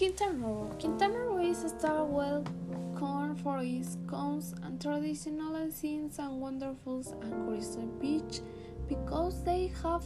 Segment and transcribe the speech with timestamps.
[0.00, 0.70] Quintana Roo.
[0.80, 2.42] Quintana Roo is a star well
[2.98, 8.40] known for its cones and traditional scenes and wonderful and crystal beach
[8.88, 10.02] because they have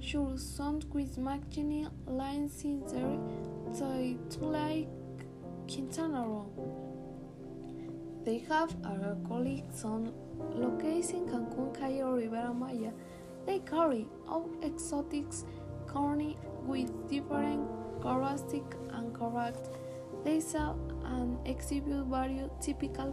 [0.00, 3.20] sure some with magazine lines in there
[3.72, 4.88] they like
[5.72, 6.50] Quintana Roo.
[8.24, 10.12] They have a colleagues on
[10.56, 12.90] location Cancun, Cayo, Riviera Maya.
[13.46, 15.44] They carry all exotics
[15.86, 19.70] corny with different characteristics and character.
[20.24, 23.12] They sell and exhibit various typical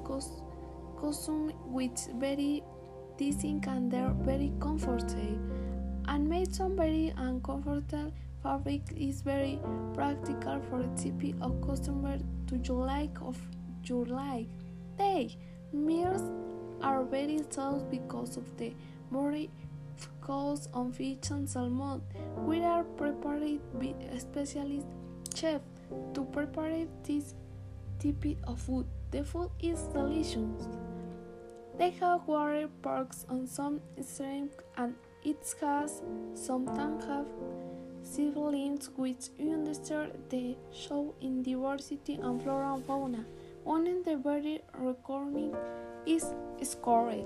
[1.00, 2.64] costumes with very
[3.18, 5.38] decent and they're very comfortable
[6.08, 9.60] and made some very uncomfortable fabric is very
[9.94, 13.38] practical for a of customer to you like of
[13.86, 14.48] your like.
[14.98, 15.38] They
[15.72, 16.22] mirrors
[16.82, 18.74] are very soft because of the
[19.12, 19.50] very
[19.96, 22.02] focus on fish and salmon.
[22.38, 23.60] We are prepared
[24.12, 24.88] a specialist
[25.36, 25.62] chef
[26.14, 27.36] to prepare this
[28.00, 28.86] type of food.
[29.12, 30.68] The food is delicious.
[31.78, 36.02] They have water parks on some streams and it has
[36.34, 37.28] sometimes have
[38.04, 43.26] siblings which understand the show in diversity and flora and fauna.
[43.64, 45.56] One in the very recording
[46.06, 46.26] is
[46.62, 47.26] scored.